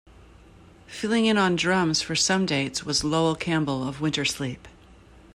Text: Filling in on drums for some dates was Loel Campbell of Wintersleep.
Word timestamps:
Filling 0.87 1.27
in 1.27 1.37
on 1.37 1.55
drums 1.55 2.01
for 2.01 2.15
some 2.15 2.47
dates 2.47 2.83
was 2.83 3.03
Loel 3.03 3.35
Campbell 3.35 3.87
of 3.87 3.99
Wintersleep. 3.99 4.65